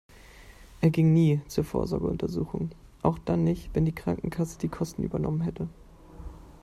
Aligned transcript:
Er 0.79 0.89
ging 0.89 1.13
nie 1.13 1.41
zur 1.47 1.63
Vorsorgeuntersuchung, 1.63 2.71
auch 3.03 3.19
dann 3.19 3.43
nicht, 3.43 3.69
wenn 3.75 3.85
die 3.85 3.91
Krankenkasse 3.93 4.57
die 4.57 4.67
Kosten 4.67 5.03
übernommen 5.03 5.41
hätte. 5.41 5.69